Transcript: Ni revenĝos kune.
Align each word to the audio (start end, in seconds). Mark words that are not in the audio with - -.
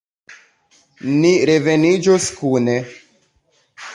Ni 1.19 1.33
revenĝos 1.51 2.31
kune. 2.39 2.79